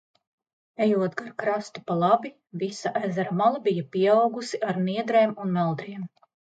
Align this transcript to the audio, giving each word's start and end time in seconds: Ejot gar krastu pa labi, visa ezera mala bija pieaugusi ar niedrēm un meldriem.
Ejot 0.85 1.13
gar 1.19 1.27
krastu 1.43 1.83
pa 1.91 1.99
labi, 2.05 2.33
visa 2.65 2.95
ezera 3.03 3.37
mala 3.45 3.63
bija 3.71 3.87
pieaugusi 3.93 4.65
ar 4.73 4.85
niedrēm 4.91 5.41
un 5.47 5.59
meldriem. 5.63 6.15